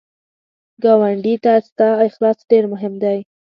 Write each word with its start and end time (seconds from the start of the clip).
ګاونډي 0.83 1.35
ته 1.43 1.53
ستا 1.67 1.89
اخلاص 2.07 2.37
ډېر 2.51 2.63
مهم 2.73 2.93
دی 3.03 3.17